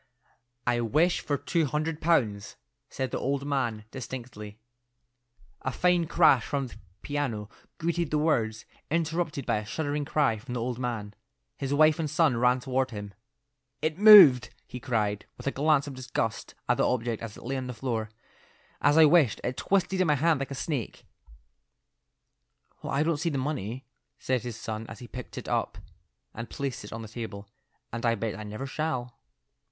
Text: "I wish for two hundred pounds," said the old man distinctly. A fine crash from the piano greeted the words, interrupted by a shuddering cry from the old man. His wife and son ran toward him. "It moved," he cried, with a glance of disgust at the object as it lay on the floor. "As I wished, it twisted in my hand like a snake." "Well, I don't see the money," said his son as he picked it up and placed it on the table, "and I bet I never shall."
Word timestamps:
"I 0.65 0.79
wish 0.81 1.19
for 1.19 1.37
two 1.37 1.67
hundred 1.67 2.01
pounds," 2.01 2.55
said 2.89 3.11
the 3.11 3.19
old 3.19 3.45
man 3.45 3.85
distinctly. 3.91 4.57
A 5.61 5.71
fine 5.71 6.07
crash 6.07 6.43
from 6.43 6.65
the 6.65 6.75
piano 7.03 7.51
greeted 7.77 8.09
the 8.09 8.17
words, 8.17 8.65
interrupted 8.89 9.45
by 9.45 9.57
a 9.57 9.63
shuddering 9.67 10.05
cry 10.05 10.39
from 10.39 10.55
the 10.55 10.59
old 10.59 10.79
man. 10.79 11.13
His 11.55 11.71
wife 11.71 11.99
and 11.99 12.09
son 12.09 12.37
ran 12.37 12.59
toward 12.59 12.89
him. 12.89 13.13
"It 13.79 13.99
moved," 13.99 14.49
he 14.65 14.79
cried, 14.79 15.27
with 15.37 15.45
a 15.45 15.51
glance 15.51 15.85
of 15.85 15.93
disgust 15.93 16.55
at 16.67 16.77
the 16.77 16.87
object 16.87 17.21
as 17.21 17.37
it 17.37 17.43
lay 17.43 17.55
on 17.55 17.67
the 17.67 17.71
floor. 17.75 18.09
"As 18.81 18.97
I 18.97 19.05
wished, 19.05 19.39
it 19.43 19.55
twisted 19.57 20.01
in 20.01 20.07
my 20.07 20.15
hand 20.15 20.39
like 20.39 20.49
a 20.49 20.55
snake." 20.55 21.05
"Well, 22.81 22.91
I 22.91 23.03
don't 23.03 23.17
see 23.17 23.29
the 23.29 23.37
money," 23.37 23.85
said 24.17 24.41
his 24.41 24.57
son 24.59 24.87
as 24.89 24.97
he 24.97 25.07
picked 25.07 25.37
it 25.37 25.47
up 25.47 25.77
and 26.33 26.49
placed 26.49 26.83
it 26.83 26.91
on 26.91 27.03
the 27.03 27.07
table, 27.07 27.47
"and 27.93 28.03
I 28.03 28.15
bet 28.15 28.35
I 28.35 28.41
never 28.41 28.65
shall." 28.65 29.19